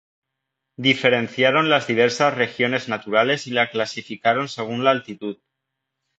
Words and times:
Diferenciaron 0.77 1.69
las 1.69 1.85
diversas 1.85 2.33
regiones 2.33 2.89
naturales 2.89 3.45
y 3.45 3.51
la 3.51 3.69
clasificaron 3.69 4.49
según 4.49 4.83
la 4.83 4.89
altitud. 4.89 5.37